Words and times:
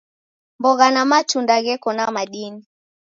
Mbogha 0.59 0.87
na 0.91 1.01
matunda 1.11 1.55
gheko 1.65 1.89
na 1.93 2.03
madini. 2.15 2.61